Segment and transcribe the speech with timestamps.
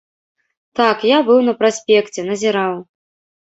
[0.79, 2.73] Так, я быў на праспекце, назіраў.